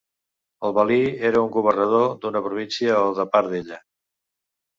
El 0.69 0.71
valí 0.77 0.95
era 1.29 1.39
el 1.41 1.51
governador 1.55 2.07
d'una 2.25 2.41
província 2.47 2.97
o 3.11 3.13
de 3.21 3.27
part 3.37 3.53
d'ella. 3.53 3.79